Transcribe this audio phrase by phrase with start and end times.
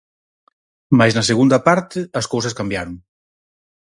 [0.97, 2.95] Mais na segunda parte, as cousas cambiaron.